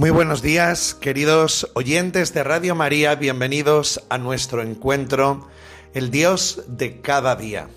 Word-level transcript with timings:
Muy 0.00 0.08
buenos 0.08 0.40
días, 0.40 0.94
queridos 0.94 1.70
oyentes 1.74 2.32
de 2.32 2.42
Radio 2.42 2.74
María, 2.74 3.16
bienvenidos 3.16 4.02
a 4.08 4.16
nuestro 4.16 4.62
encuentro, 4.62 5.46
el 5.92 6.10
Dios 6.10 6.62
de 6.68 7.02
cada 7.02 7.36
día. 7.36 7.68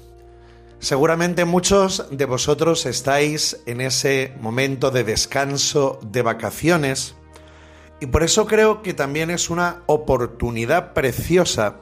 Seguramente 0.79 1.43
muchos 1.43 2.05
de 2.11 2.23
vosotros 2.23 2.85
estáis 2.85 3.61
en 3.65 3.81
ese 3.81 4.33
momento 4.39 4.89
de 4.89 5.03
descanso, 5.03 5.99
de 6.01 6.21
vacaciones, 6.21 7.13
y 7.99 8.05
por 8.05 8.23
eso 8.23 8.47
creo 8.47 8.83
que 8.83 8.93
también 8.93 9.29
es 9.29 9.49
una 9.49 9.83
oportunidad 9.87 10.93
preciosa 10.93 11.75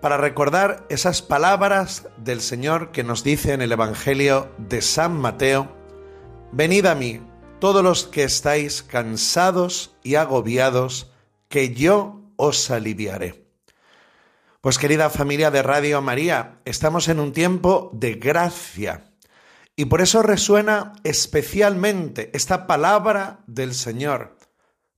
para 0.00 0.18
recordar 0.18 0.86
esas 0.88 1.20
palabras 1.20 2.06
del 2.16 2.42
Señor 2.42 2.92
que 2.92 3.02
nos 3.02 3.24
dice 3.24 3.54
en 3.54 3.60
el 3.60 3.72
Evangelio 3.72 4.52
de 4.56 4.80
San 4.82 5.18
Mateo, 5.18 5.68
Venid 6.52 6.86
a 6.86 6.94
mí 6.94 7.20
todos 7.64 7.82
los 7.82 8.04
que 8.04 8.24
estáis 8.24 8.82
cansados 8.82 9.96
y 10.02 10.16
agobiados, 10.16 11.10
que 11.48 11.72
yo 11.72 12.20
os 12.36 12.70
aliviaré. 12.70 13.46
Pues 14.60 14.76
querida 14.76 15.08
familia 15.08 15.50
de 15.50 15.62
Radio 15.62 16.02
María, 16.02 16.60
estamos 16.66 17.08
en 17.08 17.20
un 17.20 17.32
tiempo 17.32 17.88
de 17.94 18.16
gracia 18.16 19.14
y 19.76 19.86
por 19.86 20.02
eso 20.02 20.22
resuena 20.22 20.92
especialmente 21.04 22.30
esta 22.34 22.66
palabra 22.66 23.42
del 23.46 23.72
Señor. 23.72 24.36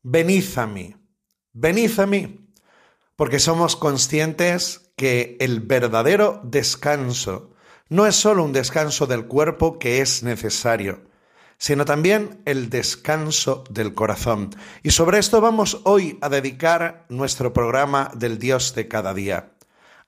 Venid 0.02 0.58
a 0.58 0.66
mí, 0.66 0.96
venid 1.52 2.00
a 2.00 2.06
mí, 2.06 2.50
porque 3.14 3.38
somos 3.38 3.76
conscientes 3.76 4.90
que 4.96 5.36
el 5.38 5.60
verdadero 5.60 6.40
descanso 6.42 7.52
no 7.88 8.08
es 8.08 8.16
solo 8.16 8.42
un 8.42 8.52
descanso 8.52 9.06
del 9.06 9.26
cuerpo 9.28 9.78
que 9.78 10.00
es 10.00 10.24
necesario, 10.24 11.06
sino 11.58 11.84
también 11.84 12.40
el 12.44 12.70
descanso 12.70 13.64
del 13.70 13.94
corazón. 13.94 14.50
Y 14.82 14.90
sobre 14.90 15.18
esto 15.18 15.40
vamos 15.40 15.80
hoy 15.84 16.18
a 16.20 16.28
dedicar 16.28 17.06
nuestro 17.08 17.52
programa 17.52 18.10
del 18.14 18.38
Dios 18.38 18.74
de 18.74 18.88
cada 18.88 19.14
día, 19.14 19.52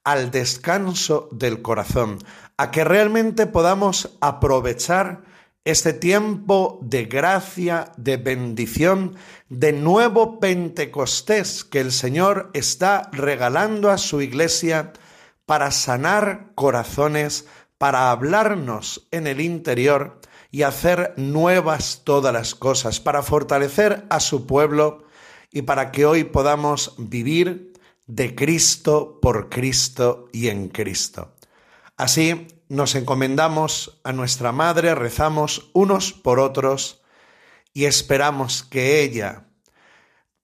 al 0.05 0.31
descanso 0.31 1.29
del 1.33 1.63
corazón, 1.63 2.19
a 2.57 2.71
que 2.71 2.85
realmente 2.85 3.47
podamos 3.47 4.17
aprovechar 4.21 5.23
este 5.65 5.93
tiempo 5.93 6.79
de 6.83 7.05
gracia, 7.05 7.93
de 7.99 8.17
bendición, 8.17 9.17
de 9.51 9.73
nuevo 9.73 10.41
Pentecostés 10.41 11.63
que 11.63 11.81
el 11.81 11.93
Señor 11.93 12.51
está 12.55 13.11
regalando 13.13 13.91
a 13.91 13.99
su 13.99 14.23
iglesia 14.23 14.93
para 15.45 15.71
sanar 15.71 16.53
corazones, 16.55 17.47
para 17.77 18.11
hablarnos 18.11 19.07
en 19.11 19.27
el 19.27 19.41
interior 19.41 20.21
y 20.51 20.63
hacer 20.63 21.15
nuevas 21.17 22.03
todas 22.05 22.33
las 22.33 22.55
cosas, 22.55 23.01
para 23.01 23.23
fortalecer 23.23 24.07
a 24.11 24.21
su 24.21 24.47
pueblo 24.47 25.05
y 25.51 25.63
para 25.63 25.91
que 25.93 26.07
hoy 26.07 26.25
podamos 26.25 26.95
vivir 26.99 27.73
de 28.07 28.35
Cristo, 28.35 29.19
por 29.21 29.51
Cristo 29.51 30.29
y 30.33 30.49
en 30.49 30.69
Cristo. 30.69 31.35
Así 31.97 32.49
nos 32.69 32.95
encomendamos 32.95 34.01
a 34.05 34.13
nuestra 34.13 34.53
Madre, 34.53 34.95
rezamos 34.95 35.71
unos 35.73 36.13
por 36.13 36.39
otros 36.39 37.03
y 37.75 37.85
esperamos 37.85 38.63
que 38.63 39.03
ella 39.03 39.45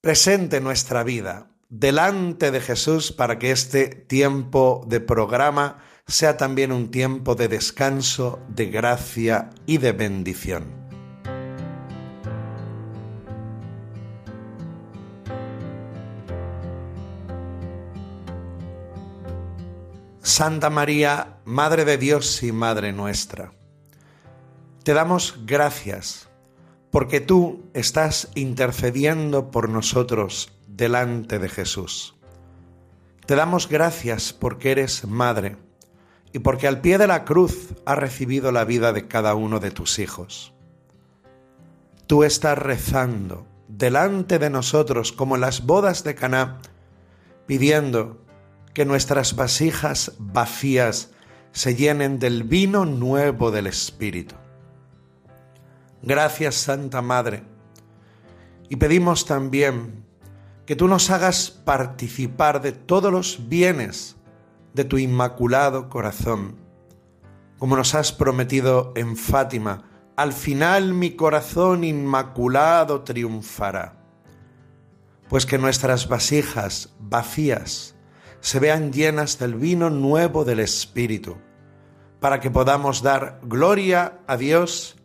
presente 0.01 0.61
nuestra 0.61 1.03
vida 1.03 1.49
delante 1.69 2.51
de 2.51 2.61
Jesús 2.61 3.11
para 3.13 3.39
que 3.39 3.51
este 3.51 3.89
tiempo 3.89 4.85
de 4.87 5.01
programa 5.01 5.79
sea 6.07 6.37
también 6.37 6.71
un 6.73 6.91
tiempo 6.91 7.35
de 7.35 7.49
descanso, 7.49 8.39
de 8.49 8.67
gracia 8.67 9.51
y 9.67 9.79
de 9.79 9.93
bendición. 9.93 10.85
Santa 20.21 20.69
María, 20.69 21.39
Madre 21.45 21.85
de 21.85 21.97
Dios 21.97 22.43
y 22.43 22.51
Madre 22.51 22.93
nuestra, 22.93 23.53
te 24.83 24.93
damos 24.93 25.39
gracias 25.47 26.29
porque 26.91 27.21
tú 27.21 27.71
estás 27.73 28.29
intercediendo 28.35 29.51
por 29.51 29.69
nosotros 29.69 30.53
delante 30.67 31.39
de 31.39 31.49
Jesús. 31.49 32.15
Te 33.27 33.37
damos 33.37 33.69
gracias 33.69 34.33
porque 34.33 34.73
eres 34.73 35.07
Madre 35.07 35.57
y 36.35 36.41
porque 36.41 36.67
al 36.67 36.81
pie 36.81 36.99
de 36.99 37.07
la 37.07 37.25
cruz 37.25 37.75
has 37.87 37.97
recibido 37.97 38.51
la 38.51 38.65
vida 38.65 38.93
de 38.93 39.07
cada 39.07 39.37
uno 39.37 39.61
de 39.61 39.71
tus 39.71 40.01
hijos. 40.01 40.53
Tú 42.09 42.25
estás 42.25 42.59
rezando 42.59 43.47
delante 43.69 44.41
de 44.41 44.51
nosotros 44.51 45.13
como 45.13 45.37
las 45.37 45.65
bodas 45.65 46.03
de 46.03 46.17
Caná, 46.17 46.59
pidiendo 47.47 48.21
que 48.75 48.85
nuestras 48.85 49.37
vasijas 49.37 50.15
vacías 50.19 51.13
se 51.53 51.77
llenen 51.77 52.19
del 52.19 52.43
vino 52.43 52.85
nuevo 52.85 53.53
del 53.53 53.69
Espíritu. 53.69 54.35
Gracias, 56.03 56.57
Santa 56.57 57.01
Madre. 57.01 57.45
Y 58.69 58.75
pedimos 58.75 59.25
también 59.25 60.05
que 60.67 60.75
tú 60.75 60.89
nos 60.89 61.11
hagas 61.11 61.53
participar 61.53 62.61
de 62.61 62.73
todos 62.73 63.13
los 63.13 63.49
bienes 63.49 64.17
de 64.75 64.85
tu 64.85 64.99
inmaculado 64.99 65.89
corazón. 65.89 66.57
Como 67.59 67.77
nos 67.77 67.95
has 67.95 68.13
prometido 68.13 68.93
en 68.97 69.17
Fátima, 69.17 69.85
al 70.17 70.33
final 70.33 70.93
mi 70.93 71.13
corazón 71.13 71.85
inmaculado 71.85 73.03
triunfará. 73.03 73.97
Pues 75.29 75.47
que 75.47 75.59
nuestras 75.59 76.09
vasijas 76.09 76.95
vacías 76.99 77.95
se 78.41 78.61
vean 78.61 78.93
llenas 78.93 79.39
del 79.39 79.55
vino 79.55 79.89
nuevo 79.89 80.45
del 80.45 80.61
Espíritu, 80.61 81.39
para 82.21 82.41
que 82.41 82.51
podamos 82.51 83.03
dar 83.03 83.41
gloria 83.43 84.19
a 84.27 84.37
Dios 84.37 84.97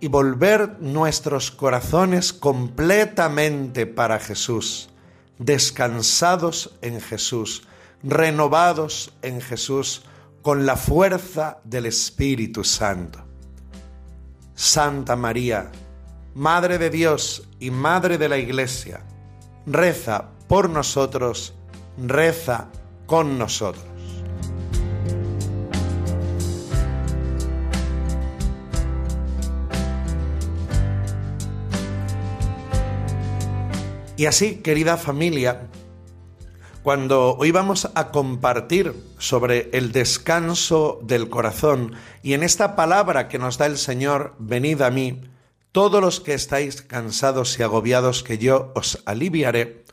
y 0.00 0.08
volver 0.08 0.78
nuestros 0.80 1.50
corazones 1.50 2.32
completamente 2.32 3.86
para 3.86 4.18
Jesús, 4.18 4.90
descansados 5.38 6.76
en 6.82 7.00
Jesús, 7.00 7.62
renovados 8.02 9.12
en 9.22 9.40
Jesús 9.40 10.02
con 10.42 10.66
la 10.66 10.76
fuerza 10.76 11.58
del 11.64 11.86
Espíritu 11.86 12.64
Santo. 12.64 13.20
Santa 14.54 15.16
María, 15.16 15.70
Madre 16.34 16.78
de 16.78 16.90
Dios 16.90 17.48
y 17.58 17.70
Madre 17.70 18.18
de 18.18 18.28
la 18.28 18.38
Iglesia, 18.38 19.00
reza 19.66 20.28
por 20.48 20.70
nosotros, 20.70 21.54
reza 21.98 22.68
con 23.06 23.38
nosotros. 23.38 23.84
Y 34.20 34.26
así, 34.26 34.56
querida 34.56 34.98
familia, 34.98 35.70
cuando 36.82 37.36
hoy 37.36 37.50
vamos 37.50 37.90
a 37.94 38.10
compartir 38.10 38.94
sobre 39.18 39.68
el 39.72 39.92
descanso 39.92 40.98
del 41.02 41.28
corazón 41.28 41.94
y 42.22 42.32
en 42.32 42.42
esta 42.42 42.74
palabra 42.74 43.28
que 43.28 43.38
nos 43.38 43.58
da 43.58 43.66
el 43.66 43.76
Señor, 43.76 44.34
venid 44.38 44.80
a 44.80 44.90
mí, 44.90 45.20
todos 45.72 46.00
los 46.00 46.20
que 46.20 46.34
estáis 46.34 46.82
cansados 46.82 47.58
y 47.58 47.62
agobiados, 47.62 48.22
que 48.22 48.38
yo 48.38 48.72
os 48.74 49.02
aliviaré, 49.04 49.84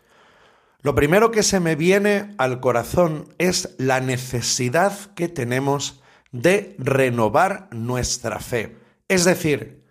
lo 0.81 0.95
primero 0.95 1.31
que 1.31 1.43
se 1.43 1.59
me 1.59 1.75
viene 1.75 2.33
al 2.37 2.61
corazón 2.61 3.33
es 3.37 3.75
la 3.77 3.99
necesidad 3.99 4.93
que 5.15 5.27
tenemos 5.27 6.01
de 6.31 6.75
renovar 6.79 7.67
nuestra 7.71 8.39
fe, 8.39 8.77
es 9.09 9.25
decir, 9.25 9.83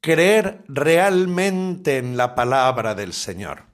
creer 0.00 0.62
realmente 0.68 1.98
en 1.98 2.16
la 2.16 2.34
palabra 2.34 2.94
del 2.94 3.12
Señor. 3.12 3.73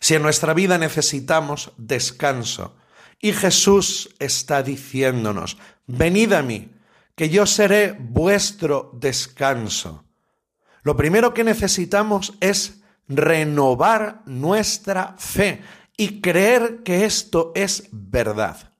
Si 0.00 0.14
en 0.14 0.22
nuestra 0.22 0.54
vida 0.54 0.78
necesitamos 0.78 1.72
descanso 1.76 2.76
Y 3.20 3.32
Jesús 3.32 4.14
está 4.18 4.62
diciéndonos, 4.62 5.56
venid 5.86 6.32
a 6.32 6.42
mí, 6.42 6.70
que 7.14 7.30
yo 7.30 7.46
seré 7.46 7.92
vuestro 7.98 8.90
descanso. 8.94 10.04
Lo 10.82 10.96
primero 10.96 11.32
que 11.32 11.42
necesitamos 11.42 12.34
es 12.40 12.82
renovar 13.08 14.22
nuestra 14.26 15.14
fe 15.18 15.62
y 15.96 16.20
creer 16.20 16.82
que 16.84 17.04
esto 17.04 17.52
es 17.54 17.88
verdad. 17.90 18.72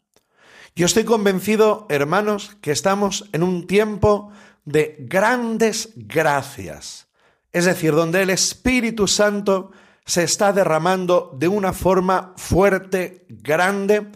Yo 0.75 0.85
estoy 0.85 1.05
convencido, 1.05 1.87
hermanos, 1.89 2.57
que 2.61 2.73
estamos 2.73 3.29
en 3.33 3.43
un 3.43 3.67
tiempo 3.67 4.31
de 4.67 4.97
grandes 4.99 5.91
gracias, 5.97 7.07
es 7.53 7.65
decir, 7.65 7.93
donde 7.93 8.23
el 8.23 8.31
Espíritu 8.31 9.09
Santo 9.09 9.71
se 10.06 10.23
está 10.23 10.53
derramando 10.53 11.32
de 11.37 11.49
una 11.49 11.73
forma 11.73 12.32
fuerte, 12.37 13.26
grande, 13.29 14.06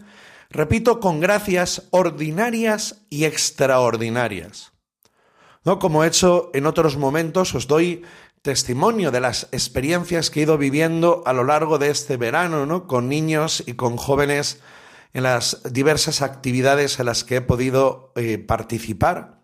repito, 0.49 1.01
con 1.01 1.19
gracias 1.19 1.89
ordinarias 1.91 3.05
y 3.09 3.25
extraordinarias. 3.25 4.71
¿No? 5.63 5.77
Como 5.77 6.03
he 6.03 6.07
hecho 6.07 6.49
en 6.53 6.65
otros 6.65 6.97
momentos, 6.97 7.53
os 7.53 7.67
doy 7.67 8.03
testimonio 8.41 9.11
de 9.11 9.19
las 9.19 9.49
experiencias 9.51 10.31
que 10.31 10.39
he 10.39 10.43
ido 10.43 10.57
viviendo 10.57 11.21
a 11.27 11.33
lo 11.33 11.43
largo 11.43 11.77
de 11.77 11.91
este 11.91 12.17
verano, 12.17 12.65
¿no? 12.65 12.87
Con 12.87 13.07
niños 13.07 13.63
y 13.67 13.73
con 13.73 13.97
jóvenes 13.97 14.59
en 15.13 15.23
las 15.23 15.61
diversas 15.71 16.23
actividades 16.23 16.99
en 16.99 17.05
las 17.05 17.23
que 17.23 17.35
he 17.35 17.41
podido 17.41 18.13
eh, 18.15 18.39
participar. 18.39 19.41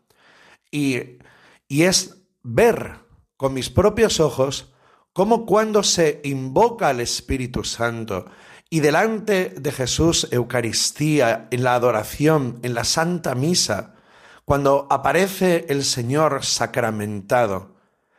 Y, 0.72 1.20
y 1.68 1.84
es 1.84 2.24
ver 2.42 3.02
con 3.36 3.54
mis 3.54 3.70
propios 3.70 4.20
ojos 4.20 4.74
cómo 5.18 5.48
cuando 5.48 5.82
se 5.82 6.22
invoca 6.26 6.90
al 6.90 7.00
Espíritu 7.00 7.64
Santo 7.64 8.28
y 8.70 8.82
delante 8.82 9.52
de 9.60 9.72
Jesús 9.72 10.28
Eucaristía, 10.30 11.48
en 11.50 11.64
la 11.64 11.74
adoración, 11.74 12.60
en 12.62 12.76
la 12.76 12.84
Santa 12.84 13.34
Misa, 13.34 13.96
cuando 14.46 14.86
aparece 14.92 15.66
el 15.70 15.84
Señor 15.86 16.46
sacramentado, 16.46 17.78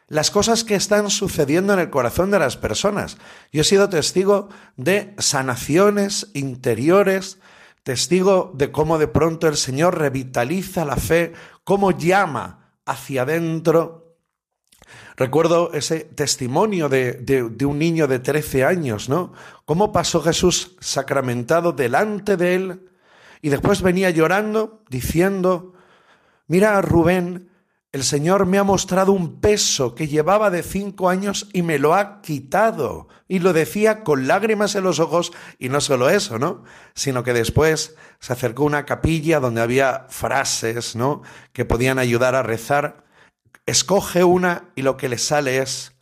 las 0.09 0.33
cosas 0.33 0.65
que 0.65 0.75
están 0.75 1.09
sucediendo 1.09 1.73
en 1.73 1.79
el 1.79 1.89
corazón 1.89 2.33
de 2.33 2.41
las 2.41 2.57
personas. 2.57 3.17
Yo 3.53 3.61
he 3.61 3.65
sido 3.65 3.89
testigo 3.89 4.49
de 4.77 5.15
sanaciones 5.19 6.33
interiores, 6.35 7.39
testigo 7.85 8.51
de 8.57 8.73
cómo 8.73 8.99
de 8.99 9.07
pronto 9.07 9.47
el 9.47 9.57
Señor 9.57 9.99
revitaliza 9.99 10.85
la 10.85 10.97
fe, 10.97 11.33
cómo 11.63 11.93
llama 11.93 12.73
hacia 12.85 13.23
adentro. 13.23 14.08
Recuerdo 15.19 15.73
ese 15.73 16.05
testimonio 16.05 16.89
de, 16.89 17.15
de, 17.15 17.67
un 17.67 17.77
niño 17.77 18.07
de 18.07 18.21
13 18.21 18.65
años, 18.65 19.09
¿no? 19.09 19.33
Cómo 19.65 19.91
pasó 19.91 20.23
Jesús 20.23 20.77
sacramentado 20.79 21.73
delante 21.73 22.37
de 22.37 22.55
él 22.55 22.89
y 23.43 23.49
después 23.49 23.83
venía 23.83 24.11
llorando 24.11 24.85
diciendo, 24.89 25.75
mira 26.47 26.81
Rubén, 26.83 27.51
el 27.91 28.05
Señor 28.05 28.47
me 28.47 28.59
ha 28.59 28.63
mostrado 28.63 29.11
un 29.11 29.41
peso 29.41 29.97
que 29.97 30.07
llevaba 30.07 30.51
de 30.51 30.63
cinco 30.63 31.09
años 31.09 31.49
y 31.53 31.63
me 31.63 31.81
lo 31.81 31.97
ha 31.97 32.21
quitado. 32.21 33.09
Y 33.27 33.41
lo 33.41 33.53
decía 33.53 34.05
con 34.05 34.29
lágrimas 34.29 34.77
en 34.77 34.85
los 34.85 35.01
ojos, 35.01 35.33
y 35.59 35.69
no 35.69 35.81
solo 35.81 36.11
eso, 36.11 36.39
¿no? 36.39 36.63
Sino 36.95 37.25
que 37.25 37.33
después 37.33 37.97
se 38.21 38.33
acercó 38.33 38.63
a 38.63 38.67
una 38.67 38.87
capilla 38.87 39.41
donde 39.41 39.63
había 39.63 40.07
frases, 40.11 40.95
¿no? 40.95 41.23
Que 41.53 41.65
podían 41.65 41.99
ayudar 41.99 42.37
a 42.37 42.45
rezar. 42.45 43.08
Escoge 43.69 44.25
una 44.25 44.71
y 44.77 44.81
lo 44.81 44.97
que 44.97 45.11
le 45.11 45.19
sale 45.19 45.59
es, 45.59 45.93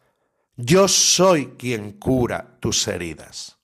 yo 0.54 0.86
soy 0.86 1.56
quien 1.58 1.94
cura 1.94 2.58
tus 2.60 2.86
heridas. 2.86 3.58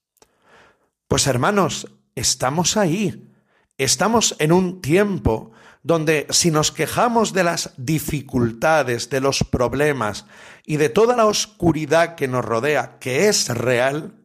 Pues 1.06 1.28
hermanos, 1.28 1.86
estamos 2.16 2.76
ahí. 2.76 3.30
Estamos 3.78 4.34
en 4.40 4.50
un 4.50 4.82
tiempo 4.82 5.52
donde 5.84 6.26
si 6.30 6.50
nos 6.50 6.72
quejamos 6.72 7.32
de 7.32 7.44
las 7.44 7.74
dificultades, 7.76 9.08
de 9.08 9.20
los 9.20 9.44
problemas 9.44 10.26
y 10.66 10.78
de 10.78 10.88
toda 10.88 11.14
la 11.14 11.26
oscuridad 11.26 12.16
que 12.16 12.26
nos 12.26 12.44
rodea, 12.44 12.98
que 12.98 13.28
es 13.28 13.50
real, 13.50 14.16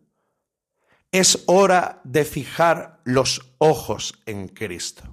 es 1.12 1.44
hora 1.46 2.02
de 2.04 2.26
fijar 2.26 3.00
los 3.04 3.54
ojos 3.60 4.24
en 4.26 4.48
Cristo. 4.48 5.04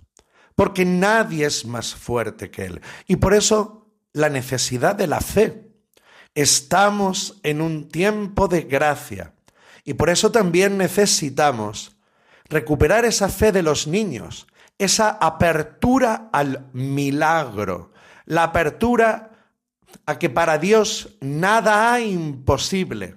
Porque 0.56 0.86
nadie 0.86 1.44
es 1.44 1.66
más 1.66 1.94
fuerte 1.94 2.50
que 2.50 2.64
Él. 2.64 2.80
Y 3.06 3.16
por 3.16 3.34
eso 3.34 3.83
la 4.14 4.30
necesidad 4.30 4.94
de 4.94 5.06
la 5.06 5.20
fe. 5.20 5.68
Estamos 6.34 7.38
en 7.42 7.60
un 7.60 7.88
tiempo 7.88 8.48
de 8.48 8.62
gracia. 8.62 9.34
Y 9.84 9.94
por 9.94 10.08
eso 10.08 10.32
también 10.32 10.78
necesitamos 10.78 11.96
recuperar 12.48 13.04
esa 13.04 13.28
fe 13.28 13.52
de 13.52 13.62
los 13.62 13.86
niños, 13.86 14.46
esa 14.78 15.10
apertura 15.10 16.30
al 16.32 16.70
milagro, 16.72 17.92
la 18.24 18.44
apertura 18.44 19.32
a 20.06 20.18
que 20.18 20.30
para 20.30 20.58
Dios 20.58 21.16
nada 21.20 21.92
hay 21.92 22.12
imposible, 22.12 23.16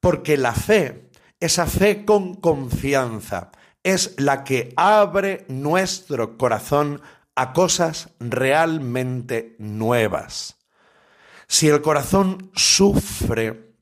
porque 0.00 0.36
la 0.36 0.52
fe, 0.52 1.08
esa 1.40 1.66
fe 1.66 2.04
con 2.04 2.34
confianza, 2.34 3.50
es 3.82 4.14
la 4.18 4.42
que 4.44 4.72
abre 4.76 5.44
nuestro 5.48 6.36
corazón 6.36 7.00
a 7.36 7.52
cosas 7.52 8.10
realmente 8.18 9.54
nuevas. 9.58 10.56
Si 11.46 11.68
el 11.68 11.82
corazón 11.82 12.50
sufre 12.54 13.74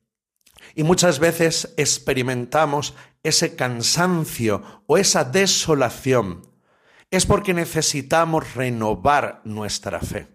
y 0.75 0.83
muchas 0.83 1.19
veces 1.19 1.73
experimentamos 1.77 2.93
ese 3.23 3.55
cansancio 3.55 4.83
o 4.85 4.97
esa 4.97 5.23
desolación, 5.23 6.47
es 7.09 7.25
porque 7.25 7.53
necesitamos 7.53 8.53
renovar 8.53 9.41
nuestra 9.45 9.99
fe. 9.99 10.27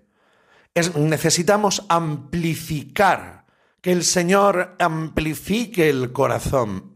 necesitamos 0.96 1.84
amplificar, 1.88 3.44
que 3.82 3.93
el 3.93 4.05
Señor 4.05 4.76
amplifique 4.78 5.88
el 5.88 6.12
corazón 6.12 6.93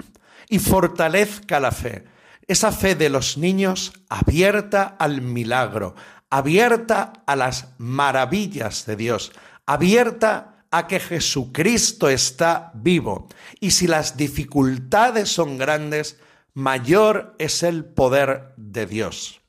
y 0.49 0.59
fortalezca 0.59 1.61
la 1.61 1.71
fe. 1.71 2.04
Esa 2.47 2.73
fe 2.73 2.95
de 2.95 3.09
los 3.09 3.39
niños 3.39 3.93
abierta 4.09 4.97
al 4.99 5.23
milagro, 5.23 5.95
abierta 6.31 7.13
a 7.27 7.37
las 7.37 7.75
maravillas 7.79 8.87
de 8.87 8.97
Dios, 8.97 9.33
abierta 9.67 10.67
a 10.71 10.87
que 10.87 11.01
Jesucristo 11.01 12.09
está 12.09 12.73
vivo. 12.75 13.29
Y 13.61 13.71
si 13.71 13.87
las 13.87 14.17
dificultades 14.17 15.29
son 15.29 15.57
grandes, 15.57 16.19
mayor 16.53 17.35
es 17.39 17.63
el 17.63 17.85
poder 17.85 18.53
de 18.57 18.87
Dios. 18.87 19.41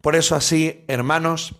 Por 0.00 0.14
eso 0.14 0.34
así, 0.34 0.84
hermanos, 0.88 1.54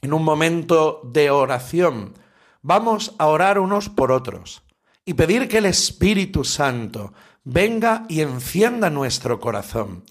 en 0.00 0.12
un 0.12 0.24
momento 0.24 1.02
de 1.04 1.30
oración, 1.30 2.14
vamos 2.62 3.14
a 3.18 3.26
orar 3.26 3.58
unos 3.58 3.88
por 3.88 4.10
otros 4.10 4.62
y 5.04 5.14
pedir 5.14 5.48
que 5.48 5.58
el 5.58 5.66
Espíritu 5.66 6.44
Santo 6.44 7.12
venga 7.44 8.04
y 8.08 8.22
encienda 8.22 8.90
nuestro 8.90 9.38
corazón. 9.38 10.04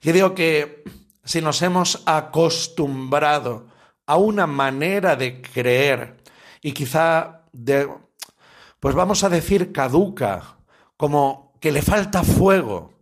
Yo 0.00 0.12
digo 0.12 0.34
que 0.34 0.84
si 1.24 1.40
nos 1.40 1.62
hemos 1.62 2.02
acostumbrado 2.06 3.66
a 4.06 4.16
una 4.16 4.46
manera 4.46 5.16
de 5.16 5.40
creer 5.40 6.22
y 6.60 6.72
quizá 6.72 7.42
de, 7.52 7.88
pues 8.78 8.94
vamos 8.94 9.24
a 9.24 9.30
decir 9.30 9.72
caduca, 9.72 10.58
como 10.96 11.54
que 11.60 11.72
le 11.72 11.80
falta 11.82 12.22
fuego, 12.22 12.92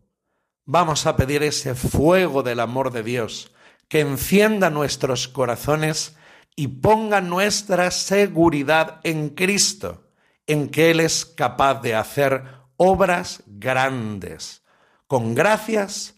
vamos 0.65 1.07
a 1.07 1.17
pedir 1.17 1.43
ese 1.43 1.75
fuego 1.75 2.43
del 2.43 2.61
amor 2.61 2.93
de 2.93 3.03
Dios 3.03 3.53
que 3.89 4.01
encienda 4.01 4.71
nuestros 4.71 5.29
corazones 5.29 6.17
y 6.55 6.69
ponga 6.69 7.21
nuestra 7.21 7.91
seguridad 7.91 9.01
en 9.05 9.31
Cristo, 9.31 10.09
en 10.47 10.69
que 10.71 10.91
Él 10.91 11.01
es 11.01 11.27
capaz 11.27 11.83
de 11.83 11.95
hacer 11.95 12.62
obras 12.85 13.45
grandes, 13.47 14.65
con 15.07 15.37
gracias, 15.37 16.17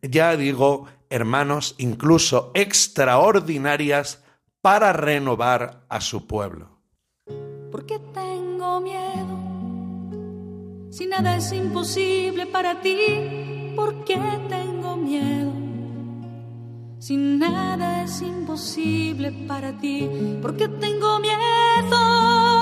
ya 0.00 0.36
digo, 0.36 0.86
hermanos, 1.10 1.74
incluso 1.76 2.50
extraordinarias, 2.54 4.24
para 4.62 4.94
renovar 4.94 5.84
a 5.90 6.00
su 6.00 6.26
pueblo. 6.26 6.78
¿Por 7.70 7.84
qué 7.84 7.98
tengo 8.14 8.80
miedo? 8.80 9.36
Si 10.90 11.06
nada 11.06 11.36
es 11.36 11.52
imposible 11.52 12.46
para 12.46 12.80
ti, 12.80 13.74
¿por 13.76 14.04
qué 14.04 14.18
tengo 14.48 14.96
miedo? 14.96 15.52
Si 17.00 17.16
nada 17.16 18.04
es 18.04 18.22
imposible 18.22 19.32
para 19.46 19.72
ti, 19.78 20.08
¿por 20.40 20.56
qué 20.56 20.68
tengo 20.68 21.18
miedo? 21.18 22.61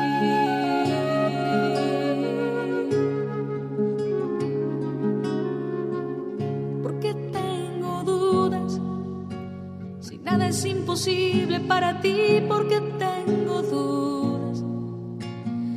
Imposible 10.91 11.61
para 11.61 12.01
ti 12.01 12.41
porque 12.49 12.81
tengo 12.99 13.61
dudas. 13.61 14.61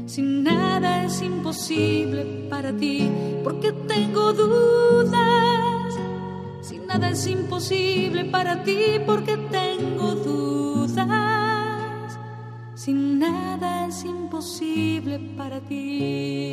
Si 0.06 0.22
nada 0.22 1.04
es 1.04 1.22
imposible 1.22 2.24
para 2.50 2.72
ti 2.72 3.08
porque 3.44 3.70
tengo 3.86 4.32
dudas. 4.32 5.94
Si 6.62 6.78
nada 6.78 7.10
es 7.10 7.24
imposible 7.28 8.24
para 8.24 8.64
ti 8.64 8.98
porque 9.06 9.36
tengo 9.52 10.16
dudas. 10.16 10.98
Si 12.74 12.92
nada 12.92 13.86
es 13.86 14.04
imposible 14.04 15.20
para 15.36 15.60
ti. 15.60 16.52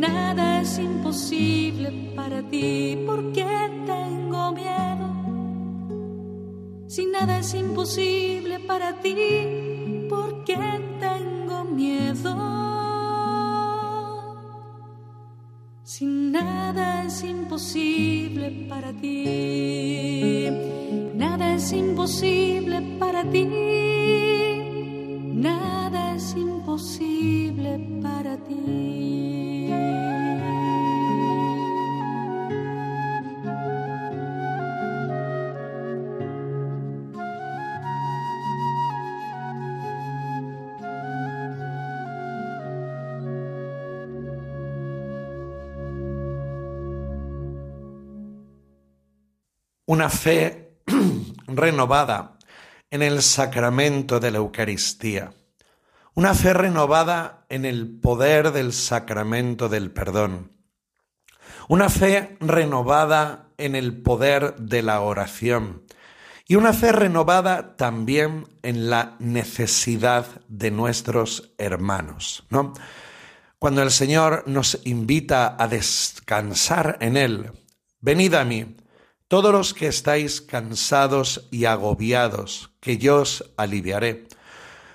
nada 0.00 0.62
es 0.62 0.78
imposible 0.78 1.92
para 2.16 2.42
ti, 2.42 2.98
porque 3.06 3.44
tengo 3.86 4.52
miedo, 4.52 5.06
si 6.86 7.06
nada 7.06 7.38
es 7.38 7.54
imposible 7.54 8.60
para 8.60 9.00
ti, 9.00 9.16
porque 10.08 10.56
tengo 10.98 11.64
miedo. 11.64 12.60
Si 15.82 16.06
nada 16.06 17.04
es 17.04 17.22
imposible 17.24 18.66
para 18.68 18.92
ti, 18.92 20.48
nada 21.14 21.54
es 21.56 21.72
imposible 21.72 22.80
para 22.98 23.22
ti, 23.24 23.44
nada 25.34 26.14
es 26.14 26.34
imposible 26.36 28.00
para 28.00 28.36
ti. 28.38 29.39
Una 49.90 50.08
fe 50.08 50.76
renovada 51.48 52.38
en 52.92 53.02
el 53.02 53.22
sacramento 53.22 54.20
de 54.20 54.30
la 54.30 54.38
Eucaristía, 54.38 55.32
una 56.14 56.32
fe 56.32 56.52
renovada 56.52 57.44
en 57.48 57.64
el 57.64 57.98
poder 57.98 58.52
del 58.52 58.72
sacramento 58.72 59.68
del 59.68 59.90
perdón, 59.90 60.52
una 61.66 61.88
fe 61.88 62.36
renovada 62.38 63.48
en 63.58 63.74
el 63.74 64.00
poder 64.00 64.54
de 64.58 64.82
la 64.84 65.00
oración. 65.00 65.82
Y 66.46 66.54
una 66.54 66.72
fe 66.72 66.92
renovada 66.92 67.76
también 67.76 68.46
en 68.62 68.90
la 68.90 69.16
necesidad 69.18 70.24
de 70.46 70.70
nuestros 70.70 71.52
hermanos, 71.58 72.44
¿no? 72.48 72.74
Cuando 73.58 73.82
el 73.82 73.90
Señor 73.90 74.44
nos 74.46 74.80
invita 74.84 75.56
a 75.58 75.66
descansar 75.66 76.96
en 77.00 77.16
Él, 77.16 77.50
venid 78.00 78.34
a 78.34 78.44
mí, 78.44 78.76
todos 79.30 79.52
los 79.52 79.74
que 79.74 79.86
estáis 79.86 80.40
cansados 80.40 81.46
y 81.52 81.66
agobiados, 81.66 82.72
que 82.80 82.98
yo 82.98 83.20
os 83.20 83.44
aliviaré. 83.56 84.26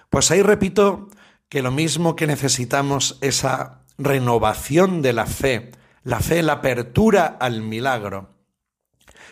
Pues 0.10 0.30
ahí 0.30 0.42
repito 0.42 1.08
que 1.48 1.62
lo 1.62 1.72
mismo 1.72 2.18
que 2.18 2.28
necesitamos 2.28 3.18
esa 3.22 3.86
renovación 3.98 5.02
de 5.02 5.14
la 5.14 5.26
fe, 5.26 5.72
la 6.04 6.20
fe, 6.20 6.44
la 6.44 6.52
apertura 6.52 7.38
al 7.40 7.62
milagro, 7.62 8.36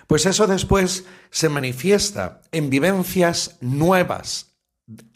pues 0.07 0.25
eso 0.25 0.47
después 0.47 1.03
se 1.31 1.49
manifiesta 1.49 2.39
en 2.53 2.69
vivencias 2.69 3.57
nuevas 3.59 4.55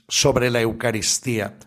sobre 0.09 0.51
la 0.51 0.59
Eucaristía, 0.59 1.59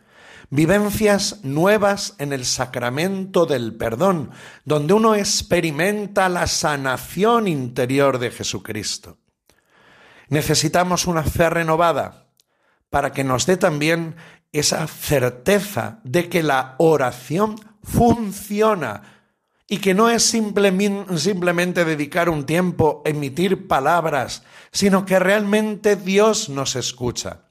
vivencias 0.50 1.44
nuevas 1.44 2.14
en 2.18 2.32
el 2.32 2.44
sacramento 2.44 3.46
del 3.46 3.74
perdón, 3.74 4.30
donde 4.64 4.94
uno 4.94 5.14
experimenta 5.14 6.28
la 6.28 6.46
sanación 6.46 7.46
interior 7.46 8.18
de 8.18 8.32
Jesucristo. 8.32 9.18
Necesitamos 10.28 11.06
una 11.06 11.22
fe 11.22 11.48
renovada 11.48 12.26
para 12.90 13.12
que 13.12 13.24
nos 13.24 13.46
dé 13.46 13.56
también 13.56 14.16
esa 14.52 14.86
certeza 14.88 16.00
de 16.02 16.28
que 16.28 16.42
la 16.42 16.74
oración 16.78 17.56
funciona 17.82 19.02
y 19.68 19.78
que 19.78 19.94
no 19.94 20.10
es 20.10 20.24
simplemente 20.24 21.84
dedicar 21.84 22.28
un 22.28 22.44
tiempo 22.44 23.02
a 23.04 23.10
emitir 23.10 23.68
palabras, 23.68 24.42
sino 24.72 25.06
que 25.06 25.20
realmente 25.20 25.94
Dios 25.94 26.48
nos 26.48 26.74
escucha. 26.74 27.42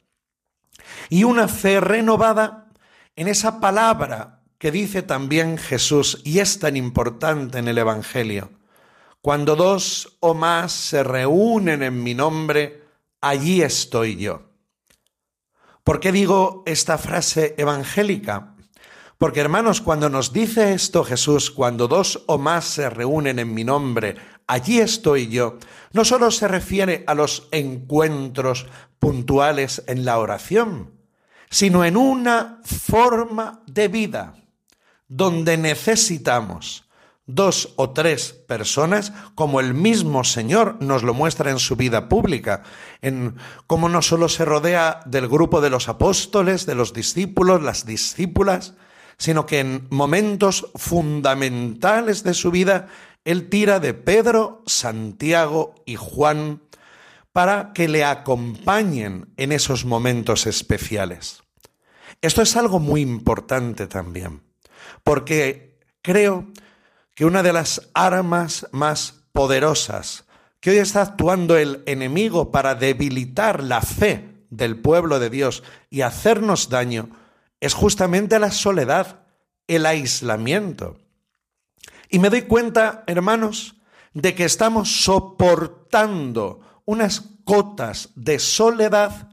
Y 1.09 1.23
una 1.23 1.47
fe 1.47 1.79
renovada 1.79 2.68
en 3.15 3.27
esa 3.27 3.59
palabra 3.59 4.43
que 4.57 4.71
dice 4.71 5.01
también 5.01 5.57
Jesús 5.57 6.21
y 6.23 6.39
es 6.39 6.59
tan 6.59 6.75
importante 6.75 7.59
en 7.59 7.67
el 7.67 7.77
Evangelio. 7.77 8.51
Cuando 9.21 9.55
dos 9.55 10.17
o 10.19 10.33
más 10.33 10.71
se 10.71 11.03
reúnen 11.03 11.83
en 11.83 12.03
mi 12.03 12.13
nombre, 12.13 12.83
allí 13.21 13.61
estoy 13.61 14.17
yo. 14.17 14.49
¿Por 15.83 15.99
qué 15.99 16.11
digo 16.11 16.63
esta 16.65 16.97
frase 16.97 17.55
evangélica? 17.57 18.55
Porque 19.17 19.41
hermanos, 19.41 19.81
cuando 19.81 20.09
nos 20.09 20.31
dice 20.31 20.73
esto 20.73 21.03
Jesús, 21.03 21.51
cuando 21.51 21.87
dos 21.87 22.23
o 22.27 22.37
más 22.37 22.65
se 22.65 22.89
reúnen 22.89 23.39
en 23.39 23.53
mi 23.53 23.63
nombre, 23.63 24.15
allí 24.47 24.79
estoy 24.79 25.27
yo, 25.27 25.57
no 25.91 26.05
solo 26.05 26.31
se 26.31 26.47
refiere 26.47 27.03
a 27.07 27.15
los 27.15 27.49
encuentros 27.51 28.67
puntuales 28.99 29.83
en 29.87 30.05
la 30.05 30.19
oración, 30.19 30.98
sino 31.49 31.83
en 31.83 31.97
una 31.97 32.59
forma 32.63 33.63
de 33.65 33.87
vida 33.87 34.35
donde 35.07 35.57
necesitamos 35.57 36.85
dos 37.25 37.73
o 37.75 37.91
tres 37.91 38.33
personas, 38.47 39.13
como 39.35 39.59
el 39.59 39.75
mismo 39.75 40.23
Señor 40.23 40.77
nos 40.81 41.03
lo 41.03 41.13
muestra 41.13 41.51
en 41.51 41.59
su 41.59 41.75
vida 41.75 42.09
pública, 42.09 42.63
en 43.03 43.35
cómo 43.67 43.87
no 43.87 44.01
solo 44.01 44.29
se 44.29 44.45
rodea 44.45 45.01
del 45.05 45.27
grupo 45.27 45.61
de 45.61 45.69
los 45.69 45.89
apóstoles, 45.89 46.65
de 46.65 46.73
los 46.73 46.91
discípulos, 46.91 47.61
las 47.61 47.85
discípulas, 47.85 48.73
sino 49.19 49.45
que 49.45 49.59
en 49.59 49.87
momentos 49.91 50.71
fundamentales 50.75 52.23
de 52.23 52.33
su 52.33 52.49
vida, 52.49 52.87
él 53.25 53.49
tira 53.49 53.79
de 53.79 53.93
Pedro, 53.93 54.63
Santiago 54.65 55.75
y 55.85 55.97
Juan 55.97 56.63
para 57.31 57.73
que 57.73 57.87
le 57.87 58.03
acompañen 58.03 59.33
en 59.37 59.51
esos 59.51 59.85
momentos 59.85 60.47
especiales. 60.47 61.43
Esto 62.21 62.41
es 62.41 62.55
algo 62.57 62.79
muy 62.79 63.01
importante 63.01 63.87
también, 63.87 64.41
porque 65.03 65.79
creo 66.01 66.47
que 67.15 67.25
una 67.25 67.43
de 67.43 67.53
las 67.53 67.89
armas 67.93 68.67
más 68.71 69.23
poderosas 69.31 70.25
que 70.59 70.71
hoy 70.71 70.77
está 70.77 71.01
actuando 71.01 71.57
el 71.57 71.83
enemigo 71.85 72.51
para 72.51 72.75
debilitar 72.75 73.63
la 73.63 73.81
fe 73.81 74.45
del 74.49 74.79
pueblo 74.79 75.19
de 75.19 75.29
Dios 75.29 75.63
y 75.89 76.01
hacernos 76.01 76.69
daño 76.69 77.09
es 77.59 77.73
justamente 77.73 78.39
la 78.39 78.51
soledad, 78.51 79.21
el 79.67 79.85
aislamiento. 79.85 80.97
Y 82.09 82.19
me 82.19 82.29
doy 82.29 82.43
cuenta, 82.43 83.03
hermanos, 83.07 83.75
de 84.13 84.33
que 84.33 84.45
estamos 84.45 85.03
soportando 85.03 86.61
unas 86.89 87.21
cotas 87.43 88.09
de 88.15 88.39
soledad 88.39 89.29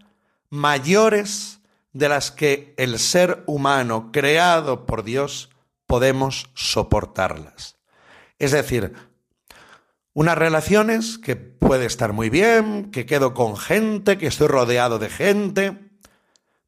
mayores 0.50 1.60
de 1.94 2.10
las 2.10 2.30
que 2.30 2.74
el 2.76 2.98
ser 2.98 3.44
humano 3.46 4.10
creado 4.12 4.84
por 4.84 5.04
Dios 5.04 5.48
podemos 5.86 6.50
soportarlas. 6.52 7.76
Es 8.38 8.52
decir, 8.52 8.92
unas 10.12 10.36
relaciones 10.36 11.16
que 11.16 11.36
puede 11.36 11.86
estar 11.86 12.12
muy 12.12 12.28
bien, 12.28 12.90
que 12.90 13.06
quedo 13.06 13.32
con 13.32 13.56
gente, 13.56 14.18
que 14.18 14.26
estoy 14.26 14.48
rodeado 14.48 14.98
de 14.98 15.08
gente, 15.08 15.78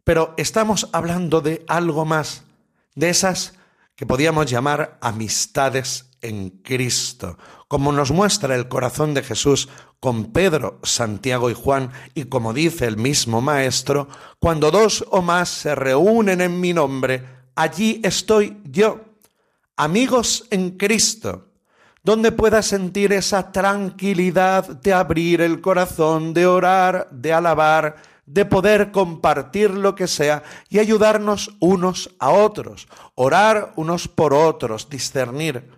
pero 0.05 0.33
estamos 0.39 0.89
hablando 0.93 1.43
de 1.43 1.67
algo 1.69 2.07
más, 2.07 2.45
de 2.95 3.11
esas 3.11 3.53
que 3.95 4.07
podíamos 4.07 4.51
llamar 4.51 4.97
amistades 5.03 6.08
en 6.23 6.51
Cristo, 6.63 7.39
como 7.69 7.93
nos 7.93 8.11
muestra 8.11 8.55
el 8.55 8.69
corazón 8.69 9.15
de 9.15 9.23
Jesús 9.23 9.69
con 10.01 10.33
Pedro, 10.33 10.79
Santiago 10.83 11.51
y 11.51 11.55
Juan, 11.55 11.91
y 12.15 12.25
como 12.25 12.53
dice 12.53 12.87
el 12.87 12.97
mismo 12.97 13.41
Maestro, 13.41 14.09
cuando 14.39 14.71
dos 14.71 15.05
o 15.11 15.23
más 15.23 15.49
se 15.49 15.75
reúnen 15.75 16.41
en 16.41 16.61
mi 16.61 16.73
nombre, 16.73 17.25
allí 17.55 18.01
estoy 18.05 18.61
yo. 18.65 19.01
Amigos 19.77 20.47
en 20.51 20.79
Cristo, 20.79 21.49
donde 22.03 22.33
pueda 22.33 22.63
sentir 22.63 23.13
esa 23.13 23.53
tranquilidad 23.53 24.67
de 24.67 24.93
abrir 24.93 25.41
el 25.41 25.61
corazón, 25.61 26.33
de 26.33 26.47
orar, 26.47 27.09
de 27.11 27.33
alabar, 27.33 27.97
de 28.25 28.45
poder 28.45 28.93
compartir 28.93 29.71
lo 29.71 29.95
que 29.95 30.07
sea 30.07 30.43
y 30.69 30.79
ayudarnos 30.79 31.57
unos 31.61 32.15
a 32.19 32.31
otros, 32.31 32.87
orar 33.15 33.73
unos 33.77 34.07
por 34.07 34.35
otros, 34.35 34.89
discernir. 34.91 35.78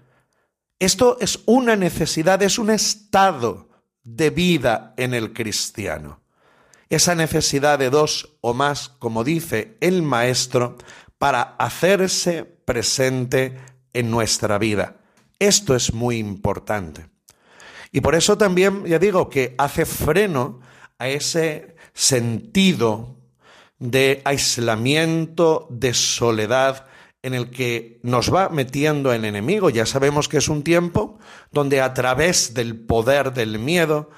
Esto 0.81 1.19
es 1.21 1.41
una 1.45 1.77
necesidad, 1.77 2.43
es 2.43 2.59
un 2.59 2.71
estado 2.71 3.69
de 4.03 4.31
vida 4.31 4.95
en 4.97 5.13
el 5.13 5.35
cristiano. 5.35 6.23
Esa 6.89 7.15
necesidad 7.15 7.79
de 7.79 7.91
dos 7.91 8.39
o 8.41 8.55
más, 8.55 8.89
como 8.89 9.23
dice 9.23 9.77
el 9.81 10.03
Maestro, 10.03 10.79
para 11.19 11.43
hacerse 11.59 12.45
presente 12.45 13.61
en 13.93 14.11
nuestra 14.11 14.57
vida. 14.57 14.97
Esto 15.39 15.77
es 15.77 15.93
muy 15.93 16.17
importante. 16.17 17.11
Y 17.93 18.01
por 18.01 18.15
eso 18.15 18.39
también, 18.39 18.85
ya 18.87 18.99
digo, 18.99 19.29
que 19.29 19.55
hace 19.59 19.85
freno 19.85 20.61
a 20.99 21.09
ese 21.09 21.77
sentido 21.93 23.17
de 23.79 24.23
aislamiento, 24.25 25.67
de 25.71 25.93
soledad, 25.93 26.87
en 27.23 27.35
el 27.35 27.51
que 27.51 28.01
nos 28.03 28.33
va 28.33 28.49
metiendo 28.49 29.13
el 29.13 29.25
enemigo. 29.25 29.71
Ya 29.71 29.87
sabemos 29.87 30.29
que 30.29 30.39
es 30.39 30.49
un 30.49 30.63
tiempo 30.63 31.19
donde 31.53 31.81
a 31.81 31.95
través 31.95 32.55
del 32.55 32.79
poder 32.79 33.33
del 33.33 33.59
miedo, 33.59 34.11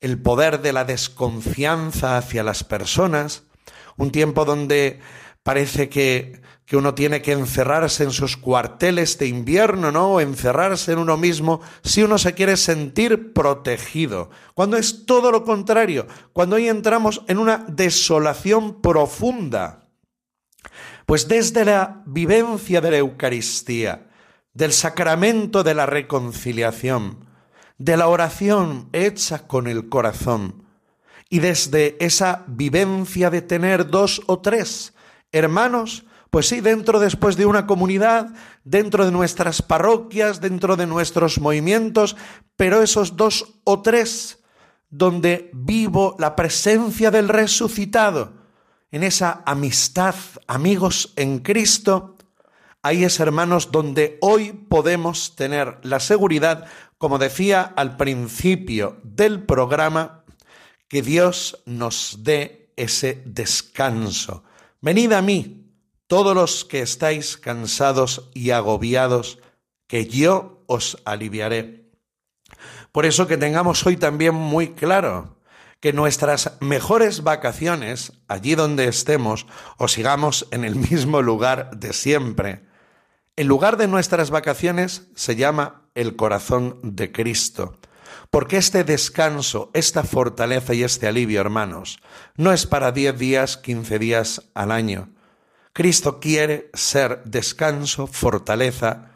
el 0.00 0.20
poder 0.20 0.60
de 0.62 0.72
la 0.72 0.84
desconfianza 0.84 2.16
hacia 2.16 2.42
las 2.42 2.64
personas, 2.64 3.44
un 3.96 4.10
tiempo 4.10 4.44
donde 4.44 5.00
parece 5.42 5.88
que 5.88 6.40
que 6.66 6.76
uno 6.76 6.94
tiene 6.94 7.22
que 7.22 7.32
encerrarse 7.32 8.02
en 8.02 8.10
sus 8.10 8.36
cuarteles 8.36 9.18
de 9.18 9.28
invierno, 9.28 9.92
¿no? 9.92 10.14
O 10.14 10.20
encerrarse 10.20 10.92
en 10.92 10.98
uno 10.98 11.16
mismo 11.16 11.60
si 11.82 12.02
uno 12.02 12.18
se 12.18 12.34
quiere 12.34 12.56
sentir 12.56 13.32
protegido. 13.32 14.30
Cuando 14.52 14.76
es 14.76 15.06
todo 15.06 15.30
lo 15.30 15.44
contrario, 15.44 16.08
cuando 16.32 16.56
hoy 16.56 16.68
entramos 16.68 17.22
en 17.28 17.38
una 17.38 17.64
desolación 17.68 18.82
profunda. 18.82 19.85
Pues 21.06 21.28
desde 21.28 21.64
la 21.64 22.02
vivencia 22.06 22.80
de 22.80 22.90
la 22.90 22.98
Eucaristía, 22.98 24.08
del 24.54 24.72
sacramento 24.72 25.62
de 25.62 25.74
la 25.74 25.86
reconciliación, 25.86 27.26
de 27.78 27.96
la 27.96 28.08
oración 28.08 28.88
hecha 28.92 29.46
con 29.46 29.66
el 29.66 29.88
corazón, 29.88 30.64
y 31.28 31.40
desde 31.40 31.96
esa 32.04 32.44
vivencia 32.46 33.30
de 33.30 33.42
tener 33.42 33.88
dos 33.88 34.22
o 34.26 34.40
tres 34.40 34.94
hermanos, 35.32 36.04
pues 36.30 36.48
sí, 36.48 36.60
dentro 36.60 37.00
después 37.00 37.36
de 37.36 37.46
una 37.46 37.66
comunidad, 37.66 38.28
dentro 38.64 39.04
de 39.04 39.12
nuestras 39.12 39.62
parroquias, 39.62 40.40
dentro 40.40 40.76
de 40.76 40.86
nuestros 40.86 41.40
movimientos, 41.40 42.16
pero 42.56 42.82
esos 42.82 43.16
dos 43.16 43.58
o 43.64 43.82
tres 43.82 44.42
donde 44.88 45.50
vivo 45.52 46.16
la 46.18 46.36
presencia 46.36 47.10
del 47.10 47.28
resucitado, 47.28 48.45
en 48.90 49.02
esa 49.02 49.42
amistad, 49.46 50.14
amigos 50.46 51.12
en 51.16 51.40
Cristo, 51.40 52.16
ahí 52.82 53.04
es, 53.04 53.20
hermanos, 53.20 53.70
donde 53.72 54.18
hoy 54.20 54.52
podemos 54.52 55.34
tener 55.36 55.78
la 55.82 56.00
seguridad, 56.00 56.66
como 56.98 57.18
decía 57.18 57.62
al 57.62 57.96
principio 57.96 58.98
del 59.02 59.42
programa, 59.42 60.24
que 60.88 61.02
Dios 61.02 61.62
nos 61.66 62.18
dé 62.20 62.72
ese 62.76 63.22
descanso. 63.26 64.44
Venid 64.80 65.12
a 65.12 65.22
mí, 65.22 65.64
todos 66.06 66.34
los 66.34 66.64
que 66.64 66.80
estáis 66.80 67.36
cansados 67.36 68.30
y 68.34 68.50
agobiados, 68.50 69.40
que 69.88 70.06
yo 70.06 70.62
os 70.66 70.98
aliviaré. 71.04 71.90
Por 72.92 73.04
eso 73.04 73.26
que 73.26 73.36
tengamos 73.36 73.84
hoy 73.84 73.96
también 73.96 74.34
muy 74.34 74.74
claro 74.74 75.35
que 75.86 75.92
nuestras 75.92 76.56
mejores 76.58 77.22
vacaciones, 77.22 78.12
allí 78.26 78.56
donde 78.56 78.88
estemos 78.88 79.46
o 79.78 79.86
sigamos 79.86 80.48
en 80.50 80.64
el 80.64 80.74
mismo 80.74 81.22
lugar 81.22 81.76
de 81.76 81.92
siempre, 81.92 82.64
el 83.36 83.46
lugar 83.46 83.76
de 83.76 83.86
nuestras 83.86 84.30
vacaciones 84.30 85.06
se 85.14 85.36
llama 85.36 85.82
el 85.94 86.16
corazón 86.16 86.80
de 86.82 87.12
Cristo. 87.12 87.78
Porque 88.32 88.56
este 88.56 88.82
descanso, 88.82 89.70
esta 89.74 90.02
fortaleza 90.02 90.74
y 90.74 90.82
este 90.82 91.06
alivio, 91.06 91.40
hermanos, 91.40 92.00
no 92.34 92.52
es 92.52 92.66
para 92.66 92.90
diez 92.90 93.16
días, 93.16 93.56
quince 93.56 94.00
días 94.00 94.42
al 94.54 94.72
año, 94.72 95.10
Cristo 95.72 96.18
quiere 96.18 96.68
ser 96.74 97.22
descanso, 97.22 98.08
fortaleza 98.08 99.12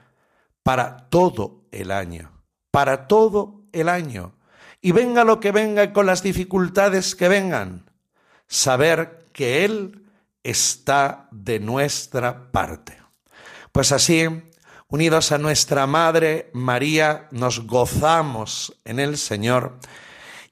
para 0.63 1.09
todo 1.09 1.65
el 1.73 1.91
año, 1.91 2.31
para 2.71 3.09
todo 3.09 3.65
el 3.73 3.89
año. 3.89 4.37
Y 4.81 4.93
venga 4.93 5.25
lo 5.25 5.41
que 5.41 5.53
venga 5.53 5.93
con 5.93 6.07
las 6.07 6.23
dificultades 6.23 7.15
que 7.15 7.29
vengan, 7.29 7.91
saber 8.49 9.29
que 9.33 9.65
Él 9.65 10.07
está 10.43 11.29
de 11.31 11.61
nuestra 11.61 12.51
parte. 12.51 12.97
Pues 13.73 13.93
así, 13.93 14.27
unidos 14.89 15.33
a 15.33 15.39
nuestra 15.39 15.87
Madre 15.87 16.51
María, 16.53 17.29
nos 17.31 17.67
gozamos 17.67 18.81
en 18.85 18.99
el 18.99 19.19
Señor 19.19 19.79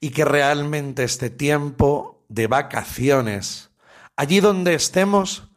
y 0.00 0.10
que 0.10 0.24
realmente 0.24 1.04
este 1.04 1.30
tiempo 1.30 2.24
de 2.28 2.46
vacaciones, 2.46 3.70
allí 4.16 4.40
donde 4.40 4.74
estemos, 4.74 5.47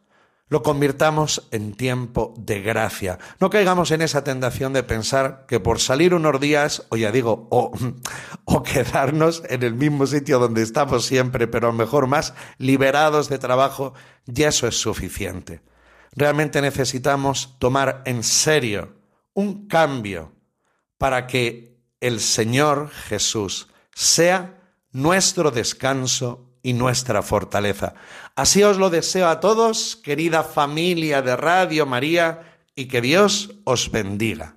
lo 0.52 0.62
convirtamos 0.62 1.48
en 1.50 1.72
tiempo 1.72 2.34
de 2.36 2.60
gracia. 2.60 3.18
No 3.40 3.48
caigamos 3.48 3.90
en 3.90 4.02
esa 4.02 4.22
tentación 4.22 4.74
de 4.74 4.82
pensar 4.82 5.46
que 5.48 5.60
por 5.60 5.80
salir 5.80 6.12
unos 6.12 6.38
días, 6.38 6.84
o 6.90 6.98
ya 6.98 7.10
digo, 7.10 7.48
o, 7.50 7.72
quedarnos 8.62 9.42
en 9.48 9.62
el 9.62 9.72
mismo 9.72 10.06
sitio 10.06 10.38
donde 10.38 10.60
estamos 10.60 11.06
siempre, 11.06 11.46
pero 11.46 11.68
a 11.68 11.70
lo 11.70 11.78
mejor 11.78 12.06
más 12.06 12.34
liberados 12.58 13.30
de 13.30 13.38
trabajo, 13.38 13.94
ya 14.26 14.48
eso 14.48 14.66
es 14.66 14.78
suficiente. 14.78 15.62
Realmente 16.14 16.60
necesitamos 16.60 17.56
tomar 17.58 18.02
en 18.04 18.22
serio 18.22 18.92
un 19.32 19.66
cambio 19.68 20.32
para 20.98 21.26
que 21.26 21.80
el 21.98 22.20
Señor 22.20 22.90
Jesús 22.90 23.68
sea 23.94 24.60
nuestro 24.90 25.50
descanso 25.50 26.51
y 26.62 26.72
nuestra 26.74 27.22
fortaleza. 27.22 27.94
Así 28.36 28.62
os 28.62 28.78
lo 28.78 28.90
deseo 28.90 29.28
a 29.28 29.40
todos, 29.40 29.96
querida 29.96 30.44
familia 30.44 31.22
de 31.22 31.36
Radio 31.36 31.86
María, 31.86 32.58
y 32.74 32.86
que 32.86 33.00
Dios 33.00 33.56
os 33.64 33.90
bendiga. 33.90 34.56